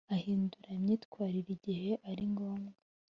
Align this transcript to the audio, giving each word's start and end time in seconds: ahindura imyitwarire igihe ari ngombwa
ahindura 0.15 0.69
imyitwarire 0.77 1.49
igihe 1.57 1.91
ari 2.09 2.23
ngombwa 2.31 2.73